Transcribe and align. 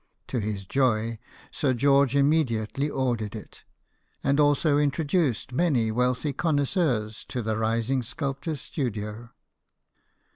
To 0.29 0.39
his 0.39 0.65
joy, 0.65 1.19
Sir 1.51 1.75
George 1.75 2.15
immediately 2.15 2.89
ordered 2.89 3.35
it, 3.35 3.65
and 4.23 4.39
also 4.39 4.79
introduced 4.79 5.51
many 5.53 5.91
wealthy 5.91 6.33
connoisseurs 6.33 7.23
to 7.25 7.43
the 7.43 7.55
rising 7.55 8.01
sculptor's 8.01 8.61
studio. 8.61 9.29